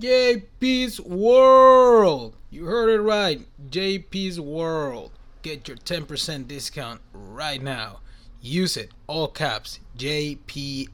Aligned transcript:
JP's 0.00 0.98
World. 1.00 2.34
You 2.50 2.64
heard 2.64 2.88
it 2.88 3.02
right. 3.02 3.46
JP's 3.68 4.40
World. 4.40 5.10
Get 5.42 5.68
your 5.68 5.76
10% 5.76 6.48
discount 6.48 7.02
right 7.12 7.62
now. 7.62 8.00
Use 8.40 8.78
it. 8.78 8.90
All 9.06 9.28
caps. 9.28 9.80
JPSWORLD. 9.98 10.86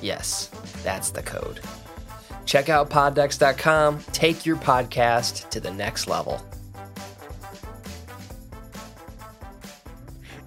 Yes, 0.00 0.46
that's 0.84 1.10
the 1.10 1.22
code. 1.22 1.60
Check 2.44 2.68
out 2.68 2.88
poddecks.com. 2.90 4.00
Take 4.12 4.46
your 4.46 4.56
podcast 4.56 5.48
to 5.50 5.58
the 5.60 5.72
next 5.72 6.06
level. 6.06 6.40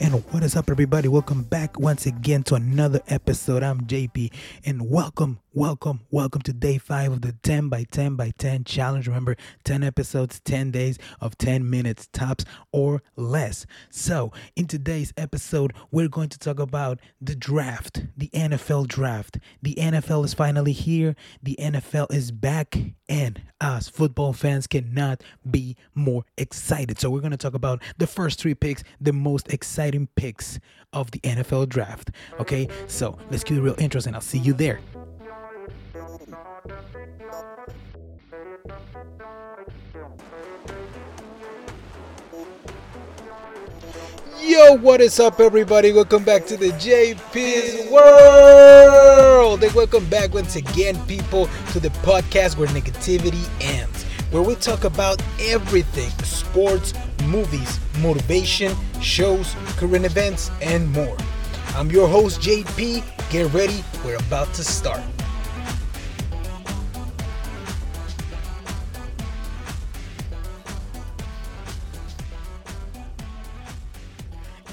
And 0.05 0.23
what 0.31 0.43
is 0.43 0.55
up, 0.55 0.69
everybody? 0.69 1.07
Welcome 1.07 1.41
back 1.41 1.79
once 1.79 2.05
again 2.05 2.43
to 2.43 2.53
another 2.53 3.01
episode. 3.07 3.63
I'm 3.63 3.87
JP, 3.87 4.31
and 4.63 4.87
welcome, 4.87 5.39
welcome, 5.51 6.01
welcome 6.11 6.43
to 6.43 6.53
day 6.53 6.77
five 6.77 7.11
of 7.11 7.21
the 7.21 7.31
10 7.41 7.69
by 7.69 7.85
10 7.89 8.15
by 8.15 8.31
10 8.37 8.65
challenge. 8.65 9.07
Remember, 9.07 9.35
10 9.63 9.81
episodes, 9.81 10.39
10 10.41 10.69
days 10.69 10.99
of 11.21 11.39
10 11.39 11.67
minutes 11.67 12.07
tops 12.13 12.45
or 12.71 13.01
less. 13.15 13.65
So, 13.89 14.31
in 14.55 14.67
today's 14.67 15.11
episode, 15.17 15.73
we're 15.89 16.07
going 16.07 16.29
to 16.29 16.37
talk 16.37 16.59
about 16.59 16.99
the 17.19 17.35
draft, 17.35 18.05
the 18.15 18.29
NFL 18.29 18.87
draft. 18.87 19.39
The 19.63 19.73
NFL 19.73 20.23
is 20.23 20.35
finally 20.35 20.73
here, 20.73 21.15
the 21.41 21.57
NFL 21.59 22.13
is 22.13 22.31
back, 22.31 22.77
and 23.09 23.41
us 23.59 23.89
football 23.89 24.33
fans 24.33 24.67
cannot 24.67 25.23
be 25.49 25.75
more 25.95 26.25
excited. 26.37 26.99
So, 26.99 27.09
we're 27.09 27.21
going 27.21 27.31
to 27.31 27.37
talk 27.37 27.55
about 27.55 27.81
the 27.97 28.05
first 28.05 28.39
three 28.39 28.53
picks, 28.53 28.83
the 29.01 29.11
most 29.11 29.51
exciting 29.51 29.94
picks 30.15 30.59
of 30.93 31.11
the 31.11 31.19
NFL 31.19 31.69
draft. 31.69 32.11
Okay, 32.39 32.67
so 32.87 33.17
let's 33.29 33.43
get 33.43 33.55
the 33.55 33.61
real 33.61 33.75
intros, 33.75 34.07
and 34.07 34.15
I'll 34.15 34.21
see 34.21 34.39
you 34.39 34.53
there. 34.53 34.79
Yo, 44.41 44.77
what 44.77 45.01
is 45.01 45.19
up, 45.19 45.39
everybody? 45.39 45.91
Welcome 45.91 46.23
back 46.23 46.45
to 46.45 46.55
the 46.55 46.69
JP's 46.69 47.89
World. 47.91 49.63
And 49.63 49.73
welcome 49.73 50.05
back 50.07 50.33
once 50.33 50.55
again, 50.55 51.03
people, 51.07 51.49
to 51.71 51.79
the 51.79 51.89
podcast 52.03 52.57
where 52.57 52.67
negativity 52.67 53.45
ends, 53.59 54.03
where 54.31 54.43
we 54.43 54.55
talk 54.55 54.83
about 54.83 55.21
everything 55.41 56.11
sports, 56.23 56.93
movies, 57.25 57.79
motivation, 57.99 58.75
shows, 59.01 59.55
current 59.77 60.05
events, 60.05 60.51
and 60.61 60.91
more. 60.91 61.17
I'm 61.75 61.89
your 61.89 62.07
host, 62.07 62.41
JP. 62.41 63.03
Get 63.29 63.53
ready, 63.53 63.83
we're 64.03 64.17
about 64.17 64.53
to 64.53 64.63
start. 64.63 65.01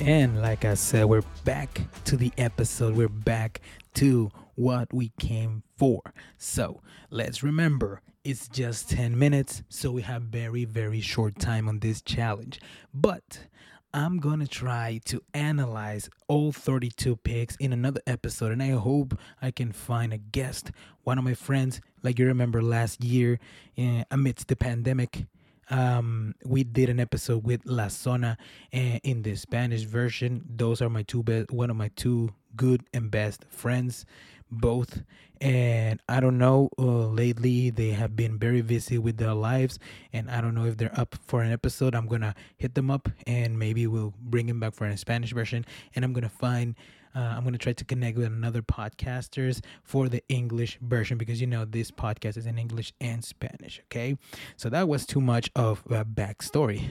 And 0.00 0.42
like 0.42 0.64
I 0.64 0.74
said, 0.74 1.04
we're 1.04 1.22
back 1.44 1.80
to 2.06 2.16
the 2.16 2.32
episode. 2.36 2.96
We're 2.96 3.08
back 3.08 3.60
to 3.94 4.32
what 4.56 4.92
we 4.92 5.12
came 5.20 5.62
for. 5.76 6.00
So 6.38 6.80
let's 7.10 7.44
remember 7.44 8.00
it's 8.24 8.48
just 8.48 8.90
10 8.90 9.18
minutes, 9.18 9.62
so 9.68 9.90
we 9.90 10.02
have 10.02 10.22
very, 10.22 10.64
very 10.64 11.00
short 11.00 11.38
time 11.38 11.68
on 11.68 11.80
this 11.80 12.00
challenge. 12.00 12.60
But 12.94 13.46
I'm 13.92 14.18
gonna 14.18 14.46
try 14.46 15.00
to 15.06 15.22
analyze 15.34 16.08
all 16.28 16.52
32 16.52 17.16
picks 17.16 17.56
in 17.56 17.72
another 17.72 18.00
episode, 18.06 18.52
and 18.52 18.62
I 18.62 18.70
hope 18.70 19.18
I 19.40 19.50
can 19.50 19.72
find 19.72 20.12
a 20.12 20.18
guest. 20.18 20.70
One 21.02 21.18
of 21.18 21.24
my 21.24 21.34
friends, 21.34 21.80
like 22.02 22.18
you 22.18 22.26
remember 22.26 22.62
last 22.62 23.02
year, 23.02 23.40
uh, 23.76 24.04
amidst 24.10 24.48
the 24.48 24.56
pandemic, 24.56 25.26
um, 25.68 26.34
we 26.44 26.64
did 26.64 26.90
an 26.90 27.00
episode 27.00 27.44
with 27.44 27.62
La 27.64 27.88
Zona 27.88 28.36
uh, 28.72 28.78
in 29.02 29.22
the 29.22 29.34
Spanish 29.34 29.82
version. 29.82 30.44
Those 30.48 30.80
are 30.80 30.88
my 30.88 31.02
two 31.02 31.22
best, 31.22 31.50
one 31.50 31.70
of 31.70 31.76
my 31.76 31.90
two 31.96 32.30
good 32.54 32.84
and 32.94 33.10
best 33.10 33.44
friends, 33.48 34.04
both. 34.52 35.02
And 35.40 36.00
I 36.08 36.20
don't 36.20 36.38
know, 36.38 36.68
uh, 36.78 37.08
lately 37.08 37.70
they 37.70 37.90
have 37.90 38.14
been 38.14 38.38
very 38.38 38.62
busy 38.62 38.96
with 38.96 39.16
their 39.16 39.34
lives, 39.34 39.80
and 40.12 40.30
I 40.30 40.40
don't 40.40 40.54
know 40.54 40.66
if 40.66 40.76
they're 40.76 40.96
up 40.98 41.16
for 41.26 41.42
an 41.42 41.50
episode. 41.50 41.96
I'm 41.96 42.06
gonna 42.06 42.36
hit 42.58 42.76
them 42.76 42.92
up, 42.92 43.08
and 43.26 43.58
maybe 43.58 43.88
we'll 43.88 44.14
bring 44.20 44.46
them 44.46 44.60
back 44.60 44.74
for 44.74 44.86
a 44.86 44.96
Spanish 44.96 45.32
version. 45.32 45.66
And 45.96 46.04
I'm 46.04 46.12
gonna 46.12 46.28
find 46.28 46.76
uh, 47.14 47.34
I'm 47.36 47.50
to 47.52 47.58
try 47.58 47.72
to 47.72 47.84
connect 47.84 48.16
with 48.16 48.26
another 48.26 48.62
podcasters 48.62 49.62
for 49.82 50.08
the 50.08 50.22
English 50.28 50.78
version 50.80 51.18
because 51.18 51.40
you 51.40 51.46
know 51.46 51.64
this 51.64 51.90
podcast 51.90 52.36
is 52.36 52.46
in 52.46 52.58
English 52.58 52.92
and 53.00 53.22
Spanish. 53.22 53.80
Okay, 53.86 54.16
so 54.56 54.70
that 54.70 54.88
was 54.88 55.04
too 55.04 55.20
much 55.20 55.50
of 55.54 55.82
a 55.90 56.04
backstory. 56.04 56.82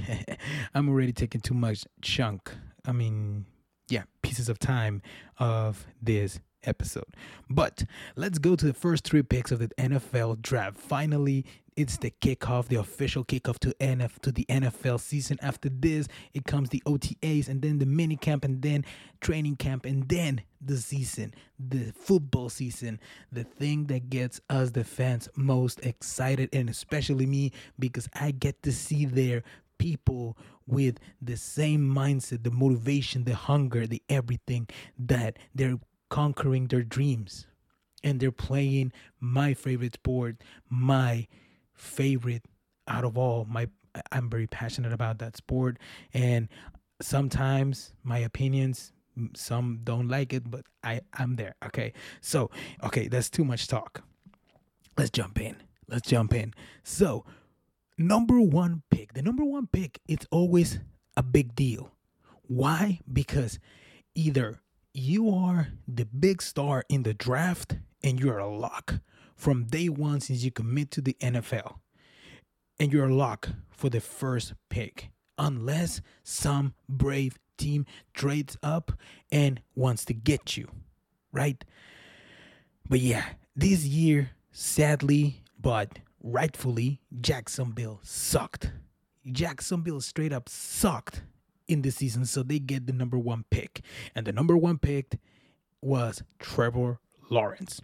I'm 0.74 0.90
already 0.90 1.14
taking 1.14 1.42
too 1.42 1.54
much 1.54 1.86
chunk. 2.02 2.52
I 2.86 2.92
mean, 2.92 3.46
yeah, 3.90 4.04
pieces 4.22 4.50
of 4.50 4.60
time 4.60 5.02
of 5.40 5.88
this 6.02 6.40
episode. 6.64 7.16
But 7.50 7.84
let's 8.16 8.40
go 8.40 8.56
to 8.56 8.66
the 8.66 8.74
first 8.74 9.04
three 9.04 9.24
picks 9.24 9.52
of 9.52 9.60
the 9.60 9.70
NFL 9.78 10.42
draft. 10.42 10.78
Finally, 10.78 11.46
it's 11.76 11.98
the 11.98 12.12
kickoff, 12.22 12.68
the 12.68 12.76
official 12.76 13.24
kickoff 13.24 13.58
to 13.60 13.74
NF 13.80 14.20
to 14.20 14.32
the 14.32 14.46
NFL 14.50 15.00
season. 15.00 15.38
After 15.42 15.70
this, 15.70 16.08
it 16.34 16.46
comes 16.46 16.70
the 16.70 16.84
OTAs 16.86 17.48
and 17.48 17.62
then 17.62 17.80
the 17.80 17.86
mini 17.86 18.18
camp 18.18 18.44
and 18.44 18.62
then 18.62 18.86
training 19.22 19.56
camp 19.56 19.86
and 19.86 20.08
then 20.10 20.42
the 20.60 20.78
season, 20.78 21.34
the 21.58 21.94
football 21.94 22.50
season, 22.50 23.00
the 23.32 23.44
thing 23.44 23.86
that 23.86 24.10
gets 24.10 24.42
us 24.50 24.72
the 24.72 24.84
fans 24.84 25.30
most 25.36 25.80
excited 25.86 26.50
and 26.54 26.70
especially 26.70 27.26
me 27.26 27.52
because 27.80 28.10
I 28.14 28.32
get 28.32 28.62
to 28.64 28.72
see 28.72 29.06
their 29.06 29.44
people 29.78 30.38
with 30.68 31.00
the 31.22 31.36
same 31.36 31.82
mindset, 31.82 32.44
the 32.44 32.52
motivation, 32.52 33.24
the 33.24 33.36
hunger, 33.36 33.88
the 33.88 34.02
everything 34.10 34.68
that 35.00 35.38
they're 35.56 35.80
conquering 36.12 36.68
their 36.68 36.84
dreams 36.84 37.48
and 38.04 38.20
they're 38.20 38.32
playing 38.32 38.92
my 39.20 39.54
favorite 39.54 39.96
sport, 39.96 40.44
my 40.70 41.26
favorite 41.74 42.44
out 42.88 43.06
of 43.06 43.18
all. 43.18 43.46
My 43.50 43.70
I'm 44.12 44.30
very 44.30 44.46
passionate 44.46 44.94
about 44.94 45.20
that 45.20 45.38
sport 45.38 45.80
and 46.14 46.50
sometimes 47.02 47.94
my 48.04 48.20
opinions 48.20 48.92
some 49.36 49.80
don't 49.84 50.08
like 50.08 50.34
it, 50.34 50.50
but 50.52 50.66
I 50.84 51.02
I'm 51.14 51.38
there. 51.38 51.56
Okay. 51.66 51.94
So, 52.20 52.52
okay, 52.84 53.08
that's 53.08 53.30
too 53.30 53.46
much 53.46 53.68
talk. 53.68 54.04
Let's 54.98 55.12
jump 55.12 55.40
in. 55.40 55.56
Let's 55.88 56.08
jump 56.08 56.34
in. 56.34 56.54
So, 56.84 57.26
number 57.98 58.40
1 58.40 58.84
pick. 58.90 59.14
The 59.14 59.22
number 59.22 59.46
1 59.46 59.68
pick 59.68 60.00
it's 60.08 60.26
always 60.30 60.80
a 61.16 61.24
big 61.24 61.56
deal. 61.56 61.92
Why? 62.48 63.00
Because 63.12 63.60
either 64.14 64.60
you 64.94 65.30
are 65.34 65.70
the 65.88 66.06
big 66.06 66.42
star 66.42 66.84
in 66.90 67.04
the 67.04 67.14
draft 67.14 67.78
and 68.04 68.20
you're 68.20 68.40
a 68.40 68.54
lock 68.54 68.96
from 69.36 69.66
day 69.66 69.90
one 69.90 70.20
since 70.20 70.44
you 70.44 70.52
commit 70.52 70.92
to 70.92 71.02
the 71.02 71.16
NFL. 71.22 71.76
And 72.80 72.92
you're 72.92 73.08
a 73.08 73.14
lock 73.14 73.50
for 73.70 73.90
the 73.90 74.00
first 74.00 74.54
pick, 74.70 75.10
unless 75.38 76.02
some 76.24 76.74
brave 76.90 77.38
team 77.58 77.86
trades 78.14 78.58
up 78.64 78.92
and 79.32 79.62
wants 79.76 80.04
to 80.06 80.14
get 80.14 80.58
you, 80.58 80.68
right? 81.32 81.64
But 82.90 83.00
yeah, 83.00 83.26
this 83.56 83.86
year, 83.86 84.32
sadly, 84.52 85.44
but 85.60 86.00
rightfully, 86.24 87.02
Jacksonville 87.22 88.00
sucked. 88.04 88.72
Jacksonville 89.32 90.02
straight 90.02 90.34
up 90.34 90.50
sucked 90.50 91.22
in 91.72 91.82
the 91.82 91.92
season, 91.92 92.26
so 92.26 92.44
they 92.44 92.60
get 92.60 92.88
the 92.88 92.94
number 92.94 93.18
one 93.18 93.46
pick. 93.50 93.82
And 94.14 94.26
the 94.26 94.34
number 94.34 94.58
one 94.58 94.78
pick 94.78 95.18
was 95.82 96.22
Trevor 96.40 97.00
Lawrence. 97.30 97.82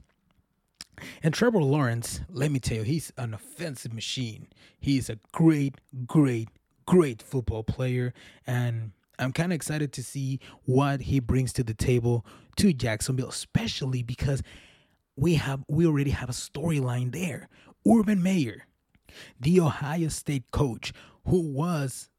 And 1.21 1.33
Trevor 1.33 1.61
Lawrence, 1.61 2.21
let 2.29 2.51
me 2.51 2.59
tell 2.59 2.77
you, 2.77 2.83
he's 2.83 3.13
an 3.17 3.33
offensive 3.33 3.93
machine. 3.93 4.47
He's 4.79 5.09
a 5.09 5.19
great, 5.31 5.75
great, 6.05 6.49
great 6.85 7.21
football 7.21 7.63
player. 7.63 8.13
And 8.45 8.91
I'm 9.19 9.31
kind 9.31 9.51
of 9.51 9.55
excited 9.55 9.93
to 9.93 10.03
see 10.03 10.39
what 10.65 11.01
he 11.01 11.19
brings 11.19 11.53
to 11.53 11.63
the 11.63 11.73
table 11.73 12.25
to 12.57 12.73
Jacksonville, 12.73 13.29
especially 13.29 14.03
because 14.03 14.41
we 15.15 15.35
have 15.35 15.63
we 15.67 15.85
already 15.85 16.11
have 16.11 16.29
a 16.29 16.33
storyline 16.33 17.11
there. 17.11 17.49
Urban 17.87 18.21
Meyer, 18.21 18.67
the 19.39 19.59
Ohio 19.59 20.09
State 20.09 20.51
coach 20.51 20.93
who 21.25 21.41
was 21.41 22.09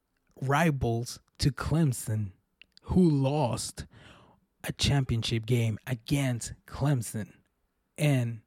rivals 0.40 1.20
to 1.38 1.50
Clemson, 1.50 2.32
who 2.82 3.08
lost 3.08 3.86
a 4.64 4.72
championship 4.72 5.46
game 5.46 5.78
against 5.86 6.52
Clemson. 6.66 7.32
And 7.96 8.40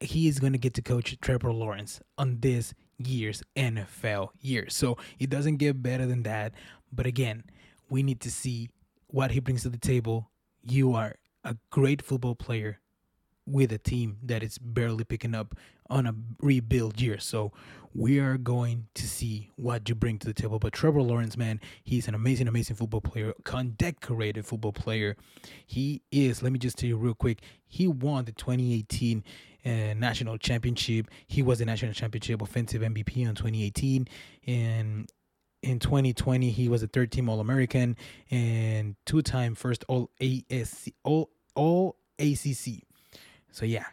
he 0.00 0.28
is 0.28 0.38
going 0.38 0.52
to 0.52 0.58
get 0.58 0.74
to 0.74 0.82
coach 0.82 1.16
Trevor 1.20 1.52
Lawrence 1.52 2.00
on 2.18 2.38
this 2.40 2.74
year's 2.98 3.42
NFL 3.56 4.30
year. 4.40 4.66
So 4.68 4.96
it 5.18 5.30
doesn't 5.30 5.56
get 5.56 5.82
better 5.82 6.06
than 6.06 6.22
that. 6.24 6.52
But 6.92 7.06
again, 7.06 7.44
we 7.88 8.02
need 8.02 8.20
to 8.20 8.30
see 8.30 8.70
what 9.08 9.30
he 9.30 9.40
brings 9.40 9.62
to 9.62 9.68
the 9.68 9.78
table. 9.78 10.30
You 10.62 10.94
are 10.94 11.16
a 11.44 11.56
great 11.70 12.02
football 12.02 12.34
player 12.34 12.80
with 13.46 13.72
a 13.72 13.78
team 13.78 14.18
that 14.22 14.42
is 14.42 14.58
barely 14.58 15.04
picking 15.04 15.34
up 15.34 15.54
on 15.88 16.06
a 16.06 16.14
rebuild 16.40 17.00
year. 17.00 17.18
So 17.18 17.52
we 17.94 18.18
are 18.18 18.36
going 18.36 18.88
to 18.94 19.06
see 19.06 19.50
what 19.56 19.88
you 19.88 19.94
bring 19.94 20.18
to 20.18 20.26
the 20.26 20.34
table. 20.34 20.58
But 20.58 20.72
Trevor 20.72 21.00
Lawrence, 21.00 21.36
man, 21.36 21.60
he's 21.82 22.08
an 22.08 22.14
amazing, 22.14 22.48
amazing 22.48 22.76
football 22.76 23.00
player, 23.00 23.32
condecorated 23.44 24.44
football 24.44 24.72
player. 24.72 25.16
He 25.66 26.02
is, 26.10 26.42
let 26.42 26.52
me 26.52 26.58
just 26.58 26.76
tell 26.76 26.88
you 26.88 26.96
real 26.96 27.14
quick, 27.14 27.40
he 27.66 27.86
won 27.86 28.26
the 28.26 28.32
2018 28.32 29.24
uh, 29.64 29.70
national 29.94 30.38
championship. 30.38 31.08
He 31.26 31.42
was 31.42 31.60
the 31.60 31.64
national 31.64 31.92
championship 31.94 32.42
offensive 32.42 32.82
MVP 32.82 33.16
in 33.16 33.34
2018. 33.34 34.08
And 34.46 35.10
in 35.62 35.78
2020, 35.78 36.50
he 36.50 36.68
was 36.68 36.82
a 36.82 36.86
third 36.86 37.10
team 37.10 37.28
All 37.28 37.40
American 37.40 37.96
and 38.30 38.96
two 39.06 39.22
time 39.22 39.54
first 39.54 39.84
All 39.88 40.10
All 41.54 41.96
ACC. 42.18 42.85
So 43.56 43.64
yeah, 43.64 43.86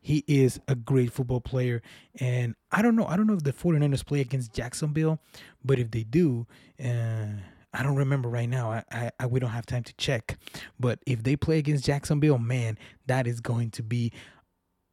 he 0.00 0.22
is 0.28 0.60
a 0.68 0.76
great 0.76 1.10
football 1.10 1.40
player. 1.40 1.82
And 2.20 2.54
I 2.70 2.80
don't 2.80 2.94
know, 2.94 3.06
I 3.06 3.16
don't 3.16 3.26
know 3.26 3.34
if 3.34 3.42
the 3.42 3.52
49ers 3.52 4.06
play 4.06 4.20
against 4.20 4.52
Jacksonville, 4.52 5.18
but 5.64 5.80
if 5.80 5.90
they 5.90 6.04
do, 6.04 6.46
uh, 6.82 7.26
I 7.74 7.82
don't 7.82 7.96
remember 7.96 8.28
right 8.28 8.48
now. 8.48 8.70
I, 8.70 8.84
I, 8.92 9.10
I, 9.18 9.26
we 9.26 9.40
don't 9.40 9.50
have 9.50 9.66
time 9.66 9.82
to 9.82 9.92
check. 9.94 10.38
But 10.78 11.00
if 11.06 11.24
they 11.24 11.34
play 11.34 11.58
against 11.58 11.84
Jacksonville, 11.84 12.38
man, 12.38 12.78
that 13.06 13.26
is 13.26 13.40
going 13.40 13.70
to 13.70 13.82
be 13.82 14.12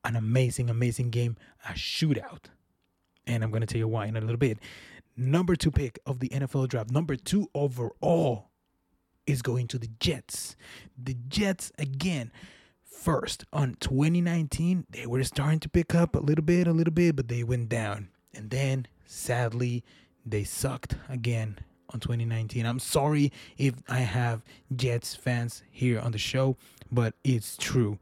an 0.04 0.16
amazing, 0.16 0.72
amazing 0.72 1.12
game, 1.12 1.38
a 1.70 1.74
shootout. 1.74 2.46
And 3.28 3.44
I'm 3.44 3.52
to 3.52 3.68
tell 3.68 3.78
you 3.78 3.88
why 3.88 4.08
in 4.08 4.18
a 4.18 4.22
little 4.22 4.38
bit. 4.38 4.58
Number 5.16 5.56
two 5.56 5.70
pick 5.70 6.00
of 6.08 6.22
the 6.22 6.30
NFL 6.30 6.70
draft, 6.70 6.90
number 6.90 7.16
two 7.16 7.52
overall, 7.54 8.50
is 9.28 9.44
going 9.44 9.68
to 9.68 9.78
the 9.78 9.90
Jets. 10.00 10.56
The 10.98 11.16
Jets, 11.28 11.72
again, 11.78 12.32
first. 12.98 13.46
On 13.54 13.76
2019 13.80 14.86
they 14.90 15.06
were 15.06 15.24
starting 15.24 15.60
to 15.62 15.70
pick 15.70 15.96
up 15.96 16.16
a 16.16 16.20
little 16.20 16.44
bit 16.44 16.68
a 16.68 16.74
little 16.74 16.94
bit 16.94 17.16
but 17.16 17.28
they 17.28 17.44
went 17.44 17.70
down. 17.70 18.10
And 18.34 18.50
then 18.50 18.88
sadly 19.06 19.84
they 20.26 20.44
sucked 20.44 20.96
again 21.08 21.60
on 21.94 22.02
2019 22.02 22.66
i'm 22.66 22.80
sorry 22.80 23.32
if 23.58 23.76
i 23.88 24.00
have 24.00 24.44
jets 24.76 25.16
fans 25.16 25.64
here 25.72 25.98
on 26.02 26.12
the 26.12 26.18
show 26.18 26.58
but 26.92 27.14
it's 27.24 27.56
true. 27.58 27.98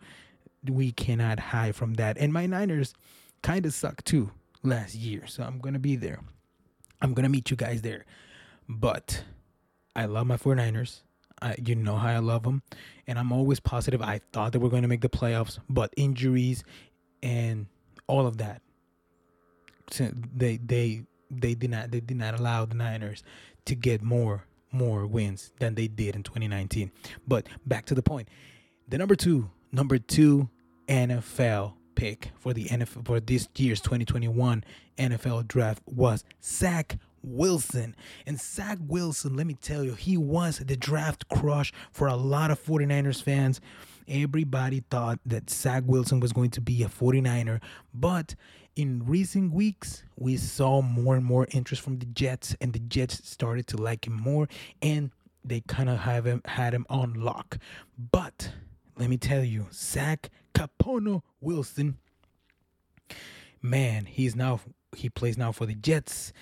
We 0.67 0.91
cannot 0.91 1.39
hide 1.39 1.75
from 1.75 1.93
that. 1.95 2.17
And 2.17 2.33
my 2.33 2.47
niners 2.47 2.95
kind 3.43 3.65
of 3.67 3.73
sucked 3.73 4.05
too 4.05 4.31
last 4.63 4.95
year 4.95 5.27
so 5.27 5.43
i'm 5.43 5.59
gonna 5.59 5.79
be 5.79 5.95
there. 5.95 6.21
I'm 7.01 7.13
gonna 7.13 7.29
meet 7.29 7.51
you 7.51 7.57
guys 7.57 7.81
there. 7.83 8.05
But 8.67 9.23
i 9.95 10.05
love 10.05 10.25
my 10.25 10.37
49ers 10.37 11.01
I, 11.45 11.55
you 11.63 11.75
know 11.75 11.95
how 11.95 12.09
I 12.09 12.17
love 12.17 12.41
them, 12.41 12.63
and 13.05 13.19
I'm 13.19 13.31
always 13.31 13.59
positive. 13.59 14.01
I 14.01 14.19
thought 14.33 14.51
they 14.51 14.57
were 14.57 14.69
going 14.69 14.81
to 14.81 14.87
make 14.87 15.01
the 15.01 15.09
playoffs, 15.09 15.59
but 15.69 15.93
injuries 15.95 16.63
and 17.21 17.67
all 18.07 18.25
of 18.25 18.37
that, 18.37 18.63
they 20.35 20.57
they 20.57 21.03
they 21.29 21.53
did 21.53 21.69
not 21.69 21.91
they 21.91 21.99
did 21.99 22.17
not 22.17 22.39
allow 22.39 22.65
the 22.65 22.73
Niners 22.73 23.21
to 23.65 23.75
get 23.75 24.01
more 24.01 24.45
more 24.71 25.05
wins 25.05 25.53
than 25.59 25.75
they 25.75 25.87
did 25.87 26.15
in 26.15 26.23
2019. 26.23 26.91
But 27.27 27.47
back 27.67 27.85
to 27.85 27.93
the 27.93 28.01
point, 28.01 28.27
the 28.87 28.97
number 28.97 29.15
two 29.15 29.51
number 29.71 29.99
two 29.99 30.49
NFL 30.87 31.73
pick 31.93 32.31
for 32.39 32.53
the 32.53 32.65
NFL 32.65 33.05
for 33.05 33.19
this 33.19 33.47
year's 33.55 33.81
2021 33.81 34.63
NFL 34.97 35.47
draft 35.47 35.83
was 35.85 36.23
Zach 36.43 36.97
Wilson. 37.25 37.95
And 38.25 38.39
Zach 38.39 38.77
Wilson, 38.81 39.35
let 39.35 39.47
me 39.47 39.55
tell 39.55 39.83
you, 39.83 39.93
he 39.93 40.17
was 40.17 40.59
the 40.59 40.77
draft 40.77 41.27
crush 41.29 41.73
for 41.91 42.07
a 42.07 42.15
lot 42.15 42.51
of 42.51 42.63
49ers 42.63 43.21
fans. 43.21 43.59
Everybody 44.07 44.83
thought 44.89 45.19
that 45.25 45.49
Zach 45.49 45.83
Wilson 45.85 46.19
was 46.19 46.31
going 46.31 46.51
to 46.51 46.61
be 46.61 46.83
a 46.83 46.87
49er, 46.87 47.59
but 47.93 48.35
in 48.75 49.05
recent 49.05 49.53
weeks, 49.53 50.03
we 50.17 50.37
saw 50.37 50.81
more 50.81 51.15
and 51.15 51.25
more 51.25 51.47
interest 51.51 51.81
from 51.81 51.99
the 51.99 52.05
Jets, 52.05 52.55
and 52.59 52.73
the 52.73 52.79
Jets 52.79 53.27
started 53.27 53.67
to 53.67 53.77
like 53.77 54.05
him 54.05 54.13
more, 54.13 54.47
and 54.81 55.11
they 55.43 55.61
kind 55.61 55.89
of 55.89 55.99
have 55.99 56.25
him 56.25 56.41
had 56.45 56.73
him 56.73 56.85
on 56.89 57.13
lock. 57.13 57.57
But 57.97 58.51
let 58.97 59.09
me 59.09 59.17
tell 59.17 59.43
you, 59.43 59.67
Zach 59.71 60.29
Capono 60.53 61.21
Wilson, 61.39 61.97
man, 63.61 64.05
he's 64.05 64.35
now 64.35 64.59
he 64.95 65.09
plays 65.09 65.37
now 65.37 65.51
for 65.51 65.65
the 65.65 65.75
Jets. 65.75 66.33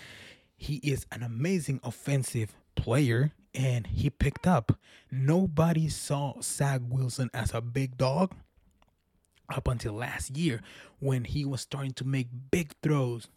He 0.63 0.75
is 0.77 1.06
an 1.12 1.24
amazing 1.24 1.81
offensive 1.83 2.56
player 2.75 3.33
and 3.54 3.86
he 3.86 4.10
picked 4.10 4.48
up. 4.48 4.80
Nobody 5.12 5.89
saw 5.89 6.36
Zach 6.42 6.80
Wilson 6.88 7.30
as 7.33 7.54
a 7.54 7.60
big 7.60 7.98
dog 7.98 8.33
up 9.54 9.68
until 9.68 9.92
last 9.92 10.38
year 10.38 10.62
when 11.00 11.25
he 11.25 11.44
was 11.44 11.60
starting 11.60 11.92
to 11.95 12.06
make 12.06 12.27
big 12.50 12.71
throws, 12.81 13.27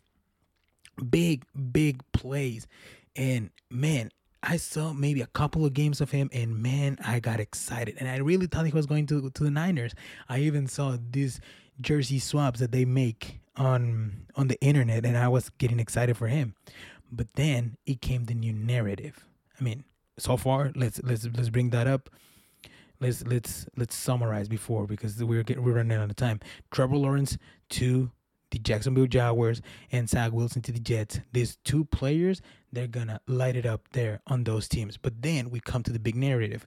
big, 1.10 1.44
big 1.72 2.00
plays. 2.12 2.68
And 3.16 3.50
man, 3.68 4.12
I 4.40 4.56
saw 4.56 4.92
maybe 4.92 5.20
a 5.20 5.26
couple 5.26 5.64
of 5.64 5.74
games 5.74 6.00
of 6.00 6.12
him, 6.12 6.30
and 6.32 6.62
man, 6.62 6.96
I 7.04 7.18
got 7.18 7.40
excited. 7.40 7.96
And 7.98 8.08
I 8.08 8.18
really 8.18 8.46
thought 8.46 8.66
he 8.66 8.72
was 8.72 8.86
going 8.86 9.06
to 9.06 9.30
to 9.30 9.42
the 9.42 9.50
Niners. 9.50 9.96
I 10.28 10.38
even 10.38 10.68
saw 10.68 10.96
these 11.10 11.40
jersey 11.80 12.20
swaps 12.20 12.60
that 12.60 12.70
they 12.70 12.84
make 12.84 13.40
on 13.56 14.26
on 14.36 14.48
the 14.48 14.60
internet, 14.60 15.04
and 15.04 15.16
I 15.16 15.28
was 15.28 15.50
getting 15.58 15.80
excited 15.80 16.16
for 16.16 16.28
him. 16.28 16.54
But 17.10 17.34
then 17.34 17.76
it 17.86 18.00
came 18.00 18.24
the 18.24 18.34
new 18.34 18.52
narrative. 18.52 19.24
I 19.58 19.62
mean, 19.62 19.84
so 20.18 20.36
far, 20.36 20.72
let's 20.74 21.00
let's 21.02 21.26
let's 21.36 21.50
bring 21.50 21.70
that 21.70 21.86
up. 21.86 22.10
Let's 23.00 23.24
let's 23.24 23.66
let's 23.76 23.94
summarize 23.94 24.48
before 24.48 24.86
because 24.86 25.22
we're 25.22 25.42
getting 25.42 25.64
we're 25.64 25.74
running 25.74 25.96
out 25.96 26.10
of 26.10 26.16
time. 26.16 26.40
Trevor 26.70 26.96
Lawrence 26.96 27.36
to 27.70 28.10
the 28.50 28.58
Jacksonville 28.58 29.06
Jaguars 29.06 29.60
and 29.92 30.08
Zach 30.08 30.32
Wilson 30.32 30.62
to 30.62 30.72
the 30.72 30.80
Jets. 30.80 31.20
These 31.32 31.56
two 31.64 31.84
players, 31.84 32.40
they're 32.72 32.86
gonna 32.86 33.20
light 33.26 33.56
it 33.56 33.66
up 33.66 33.88
there 33.92 34.20
on 34.26 34.44
those 34.44 34.68
teams. 34.68 34.96
But 34.96 35.22
then 35.22 35.50
we 35.50 35.60
come 35.60 35.82
to 35.82 35.92
the 35.92 35.98
big 35.98 36.16
narrative. 36.16 36.66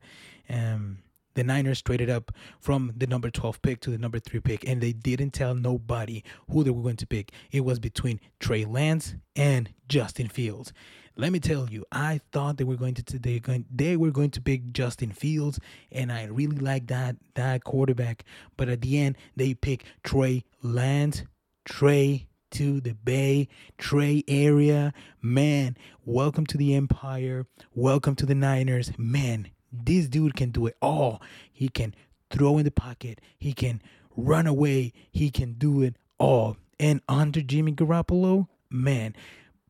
Um 0.50 1.00
the 1.40 1.44
Niners 1.46 1.82
traded 1.82 2.10
up 2.10 2.34
from 2.60 2.92
the 2.98 3.08
number 3.08 3.30
12 3.30 3.62
pick 3.62 3.80
to 3.82 3.90
the 3.90 3.98
number 3.98 4.20
3 4.20 4.42
pick, 4.42 4.68
and 4.68 4.82
they 4.82 4.92
didn't 4.92 5.32
tell 5.32 5.56
nobody 5.56 6.22
who 6.52 6.66
they 6.66 6.70
were 6.70 6.84
going 6.84 6.98
to 6.98 7.08
pick. 7.08 7.32
It 7.50 7.62
was 7.62 7.80
between 7.80 8.20
Trey 8.42 8.66
Lance 8.66 9.16
and 9.38 9.74
Justin 9.88 10.28
Fields. 10.28 10.74
Let 11.16 11.32
me 11.32 11.40
tell 11.40 11.70
you, 11.70 11.86
I 11.94 12.20
thought 12.34 12.58
they 12.58 12.66
were 12.66 12.76
going 12.76 12.96
to 12.96 13.20
they 13.20 13.40
going 13.40 13.66
they 13.74 13.96
were 13.96 14.12
going 14.12 14.32
to 14.32 14.42
pick 14.42 14.74
Justin 14.74 15.12
Fields, 15.12 15.60
and 15.94 16.12
I 16.12 16.26
really 16.26 16.58
like 16.58 16.88
that 16.88 17.16
that 17.36 17.64
quarterback. 17.64 18.26
But 18.58 18.68
at 18.68 18.82
the 18.82 19.00
end, 19.00 19.16
they 19.38 19.54
pick 19.54 19.86
Trey 20.04 20.44
Lance. 20.62 21.24
Trey 21.64 22.28
to 22.52 22.82
the 22.82 22.96
Bay, 22.96 23.48
Trey 23.78 24.24
area. 24.28 24.92
Man, 25.22 25.78
welcome 26.04 26.46
to 26.48 26.58
the 26.58 26.74
Empire. 26.74 27.46
Welcome 27.74 28.16
to 28.16 28.26
the 28.26 28.36
Niners. 28.36 28.92
Man, 28.98 29.50
this 29.72 30.08
dude 30.08 30.36
can 30.36 30.52
do 30.52 30.68
it 30.68 30.76
all. 30.82 31.22
He 31.52 31.70
can 31.70 31.94
throw 32.30 32.58
in 32.58 32.66
the 32.66 32.72
pocket. 32.72 33.22
He 33.38 33.54
can 33.54 33.82
run 34.16 34.48
away. 34.48 34.94
He 35.12 35.30
can 35.30 35.54
do 35.54 35.82
it 35.82 35.96
all. 36.18 36.58
And 36.80 37.02
under 37.10 37.42
Jimmy 37.42 37.74
Garoppolo, 37.74 38.48
man, 38.70 39.16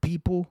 people, 0.02 0.48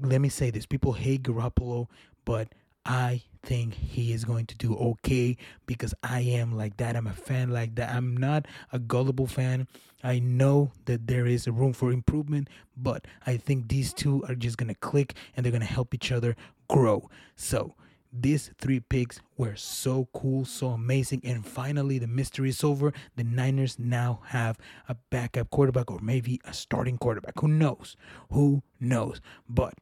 let 0.00 0.20
me 0.20 0.28
say 0.28 0.50
this 0.50 0.66
people 0.66 0.92
hate 0.94 1.22
Garoppolo, 1.22 1.88
but 2.24 2.48
I 2.84 3.22
think 3.42 3.74
he 3.74 4.12
is 4.12 4.24
going 4.24 4.46
to 4.46 4.56
do 4.56 4.74
okay 4.74 5.36
because 5.66 5.94
I 6.02 6.20
am 6.20 6.56
like 6.56 6.78
that. 6.78 6.96
I'm 6.96 7.06
a 7.06 7.12
fan 7.12 7.50
like 7.50 7.74
that. 7.74 7.90
I'm 7.90 8.16
not 8.16 8.46
a 8.72 8.78
gullible 8.78 9.26
fan. 9.26 9.68
I 10.02 10.20
know 10.20 10.72
that 10.86 11.06
there 11.06 11.26
is 11.26 11.46
a 11.46 11.52
room 11.52 11.72
for 11.72 11.92
improvement, 11.92 12.48
but 12.76 13.06
I 13.26 13.36
think 13.36 13.68
these 13.68 13.92
two 13.92 14.24
are 14.28 14.34
just 14.34 14.56
going 14.56 14.68
to 14.68 14.74
click 14.74 15.14
and 15.36 15.44
they're 15.44 15.50
going 15.52 15.60
to 15.60 15.66
help 15.66 15.92
each 15.92 16.12
other 16.12 16.36
grow. 16.68 17.10
So, 17.36 17.74
these 18.12 18.50
three 18.58 18.80
picks 18.80 19.20
were 19.36 19.56
so 19.56 20.08
cool, 20.14 20.44
so 20.44 20.68
amazing. 20.68 21.20
And 21.24 21.46
finally, 21.46 21.98
the 21.98 22.06
mystery 22.06 22.48
is 22.48 22.64
over. 22.64 22.92
The 23.16 23.24
Niners 23.24 23.78
now 23.78 24.20
have 24.26 24.58
a 24.88 24.96
backup 25.10 25.50
quarterback 25.50 25.90
or 25.90 26.00
maybe 26.00 26.40
a 26.44 26.52
starting 26.52 26.98
quarterback. 26.98 27.34
Who 27.40 27.48
knows? 27.48 27.96
Who 28.30 28.62
knows? 28.80 29.20
But 29.48 29.74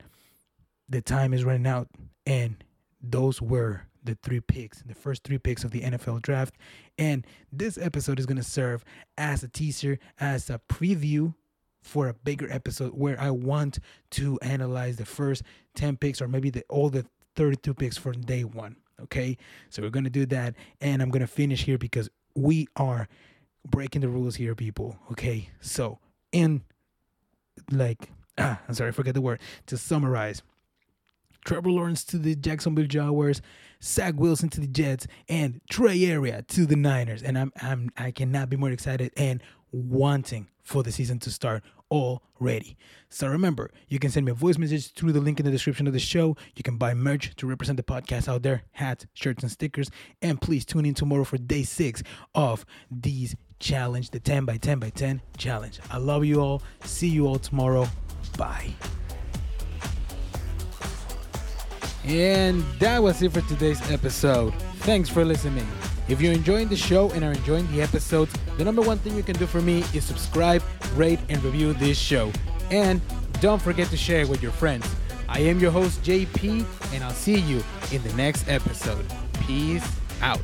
the 0.89 1.03
time 1.03 1.33
is 1.33 1.45
running 1.45 1.67
out, 1.67 1.89
and 2.27 2.63
those 3.01 3.41
were 3.41 3.87
the 4.03 4.17
three 4.23 4.41
picks, 4.41 4.83
the 4.83 4.95
first 4.95 5.25
three 5.25 5.39
picks 5.39 5.65
of 5.65 5.73
the 5.73 5.83
NFL 5.83 6.23
draft. 6.23 6.55
And 6.97 7.27
this 7.53 7.77
episode 7.77 8.19
is 8.19 8.27
going 8.27 8.37
to 8.37 8.43
serve 8.43 8.85
as 9.19 9.43
a 9.43 9.49
teaser, 9.49 9.99
as 10.19 10.49
a 10.49 10.61
preview 10.69 11.35
for 11.83 12.09
a 12.09 12.15
bigger 12.15 12.51
episode 12.51 12.93
where 12.93 13.21
I 13.21 13.31
want 13.31 13.79
to 14.13 14.39
analyze 14.43 14.97
the 14.97 15.05
first 15.05 15.43
10 15.75 15.97
picks 15.97 16.21
or 16.21 16.29
maybe 16.29 16.51
the 16.51 16.65
all 16.69 16.91
the 16.91 17.07
32 17.37 17.75
picks 17.75 17.97
for 17.97 18.13
day 18.13 18.45
one. 18.45 18.77
Okay. 19.03 19.37
So 19.71 19.83
we're 19.83 19.91
going 19.91 20.05
to 20.05 20.11
do 20.11 20.27
that. 20.27 20.55
And 20.81 21.03
I'm 21.03 21.11
going 21.11 21.21
to 21.21 21.27
finish 21.27 21.65
here 21.65 21.79
because 21.79 22.09
we 22.35 22.67
are 22.77 23.09
breaking 23.69 24.01
the 24.01 24.09
rules 24.09 24.37
here, 24.37 24.55
people. 24.55 24.99
Okay. 25.13 25.51
So, 25.61 25.99
in 26.33 26.63
like, 27.71 28.11
ah, 28.39 28.61
I'm 28.69 28.75
sorry, 28.75 28.89
I 28.89 28.93
forget 28.93 29.15
the 29.15 29.21
word. 29.21 29.41
To 29.67 29.77
summarize, 29.77 30.43
Trevor 31.45 31.71
Lawrence 31.71 32.05
to 32.05 32.19
the 32.19 32.35
Jacksonville 32.35 32.87
Jaguars, 32.87 33.41
Zach 33.83 34.15
Wilson 34.17 34.49
to 34.51 34.61
the 34.61 34.67
Jets, 34.67 35.07
and 35.29 35.61
Trey 35.71 36.05
Area 36.05 36.43
to 36.49 36.67
the 36.67 36.77
Niners. 36.77 37.23
And 37.23 37.39
I'm 37.39 37.53
I'm 37.61 37.91
I 37.97 38.11
cannot 38.11 38.51
be 38.51 38.57
more 38.57 38.71
excited 38.71 39.13
and 39.17 39.43
wanting 39.73 40.49
for 40.63 40.83
the 40.83 40.91
season 40.93 41.19
to 41.21 41.31
start 41.31 41.63
already. 41.91 42.77
So 43.09 43.29
remember, 43.29 43.71
you 43.89 43.99
can 43.99 44.11
send 44.11 44.27
me 44.27 44.33
a 44.33 44.35
voice 44.35 44.59
message 44.59 44.93
through 44.93 45.13
the 45.13 45.21
link 45.21 45.41
in 45.41 45.47
the 45.47 45.53
description 45.53 45.87
of 45.87 45.93
the 45.93 45.99
show. 45.99 46.37
You 46.55 46.63
can 46.63 46.77
buy 46.77 46.95
merch 46.95 47.35
to 47.37 47.47
represent 47.47 47.77
the 47.77 47.83
podcast 47.83 48.29
out 48.29 48.43
there, 48.43 48.63
hats, 48.73 49.07
shirts, 49.15 49.43
and 49.43 49.53
stickers. 49.53 49.91
And 50.23 50.41
please 50.41 50.65
tune 50.65 50.87
in 50.87 50.95
tomorrow 50.95 51.25
for 51.25 51.39
day 51.39 51.63
six 51.63 52.03
of 52.35 52.67
these 52.91 53.37
challenge, 53.59 54.11
the 54.11 54.21
10 54.21 54.45
by 54.45 54.57
10 54.57 54.79
by 54.79 54.91
10 54.91 55.23
challenge. 55.37 55.81
I 55.91 55.99
love 55.99 56.25
you 56.25 56.41
all. 56.41 56.63
See 56.85 57.09
you 57.09 57.27
all 57.27 57.39
tomorrow. 57.39 57.89
Bye. 58.37 58.75
And 62.05 62.63
that 62.79 63.03
was 63.03 63.21
it 63.23 63.33
for 63.33 63.41
today's 63.43 63.81
episode. 63.91 64.55
Thanks 64.79 65.09
for 65.09 65.25
listening. 65.25 65.67
If 66.09 66.21
you're 66.21 66.33
enjoying 66.33 66.69
the 66.69 66.77
show 66.77 67.11
and 67.11 67.25
are 67.25 67.33
enjoying 67.33 67.67
the 67.73 67.83
episodes, 67.83 68.33
the 68.57 68.65
number 68.65 68.83
one 68.83 68.99
thing 68.99 69.17
you 69.17 69.23
can 69.23 69.37
do 69.37 69.47
for 69.47 69.61
me 69.61 69.85
is 69.93 70.05
subscribe, 70.05 70.63
rate, 70.95 71.21
and 71.29 71.43
review 71.43 71.73
this 71.75 71.99
show. 71.99 72.33
And 72.71 73.01
don't 73.41 73.61
forget 73.61 73.89
to 73.89 73.97
share 73.97 74.23
it 74.23 74.29
with 74.29 74.43
your 74.43 74.53
friends. 74.53 74.87
I 75.29 75.41
am 75.41 75.59
your 75.59 75.71
host, 75.71 76.03
JP, 76.03 76.65
and 76.95 77.05
I'll 77.05 77.11
see 77.11 77.39
you 77.39 77.63
in 77.93 78.03
the 78.03 78.13
next 78.15 78.49
episode. 78.49 79.05
Peace 79.47 79.87
out. 80.23 80.41